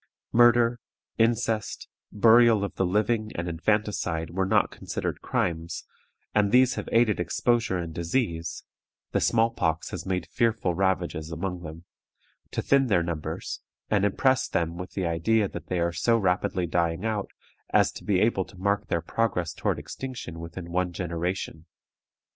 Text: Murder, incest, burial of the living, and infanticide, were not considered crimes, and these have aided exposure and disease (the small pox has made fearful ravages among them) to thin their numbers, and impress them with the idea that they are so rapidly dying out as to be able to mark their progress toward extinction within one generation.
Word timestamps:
Murder, 0.31 0.79
incest, 1.19 1.87
burial 2.11 2.63
of 2.63 2.73
the 2.73 2.87
living, 2.87 3.31
and 3.35 3.47
infanticide, 3.47 4.31
were 4.31 4.47
not 4.47 4.71
considered 4.71 5.21
crimes, 5.21 5.85
and 6.33 6.51
these 6.51 6.73
have 6.73 6.89
aided 6.91 7.19
exposure 7.19 7.77
and 7.77 7.93
disease 7.93 8.63
(the 9.11 9.21
small 9.21 9.51
pox 9.51 9.91
has 9.91 10.03
made 10.03 10.25
fearful 10.25 10.73
ravages 10.73 11.31
among 11.31 11.61
them) 11.61 11.85
to 12.49 12.63
thin 12.63 12.87
their 12.87 13.03
numbers, 13.03 13.61
and 13.91 14.03
impress 14.03 14.47
them 14.47 14.75
with 14.75 14.93
the 14.93 15.05
idea 15.05 15.47
that 15.47 15.67
they 15.67 15.79
are 15.79 15.93
so 15.93 16.17
rapidly 16.17 16.65
dying 16.65 17.05
out 17.05 17.29
as 17.69 17.91
to 17.91 18.03
be 18.03 18.19
able 18.21 18.43
to 18.43 18.57
mark 18.57 18.87
their 18.87 19.01
progress 19.01 19.53
toward 19.53 19.77
extinction 19.77 20.39
within 20.39 20.71
one 20.71 20.91
generation. 20.91 21.67